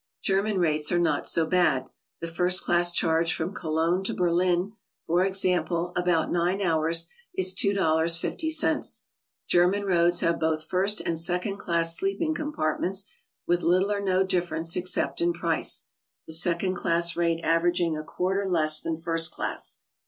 German 0.23 0.57
rates 0.57 0.91
are 0.91 0.97
not 0.97 1.27
so 1.27 1.45
bad; 1.45 1.85
the 2.21 2.27
fi^st 2.27 2.63
ciass 2.63 2.91
•charge 2.91 3.33
from 3.35 3.53
Cologne 3.53 4.03
to 4.05 4.15
Berlin, 4.15 4.73
for 5.05 5.23
example, 5.23 5.93
about 5.95 6.31
nine 6.31 6.59
hours, 6.59 7.05
is 7.35 7.53
$2.50. 7.53 9.01
German 9.47 9.83
roads 9.85 10.21
have 10.21 10.39
both 10.39 10.67
first 10.67 11.01
and 11.01 11.19
second 11.19 11.57
class 11.57 11.95
sleeping 11.95 12.33
compartments, 12.33 13.05
with 13.45 13.61
little 13.61 13.91
or 13.91 14.01
no 14.01 14.23
difference 14.23 14.75
ex 14.75 14.91
cept 14.91 15.21
in 15.21 15.33
price, 15.33 15.83
the 16.25 16.33
second 16.33 16.73
class 16.73 17.15
rate 17.15 17.39
averaging 17.43 17.95
a 17.95 18.03
quarter 18.03 18.49
less 18.49 18.81
than 18.81 18.97
first 18.97 19.29
class. 19.29 19.77